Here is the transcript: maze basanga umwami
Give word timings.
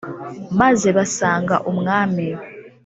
maze 0.59 0.87
basanga 0.97 1.55
umwami 1.71 2.27